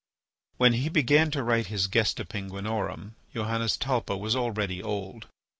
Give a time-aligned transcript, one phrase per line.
[0.57, 5.27] When he began to write his "Gesta Penguinorum," Johannes Talpa was already old.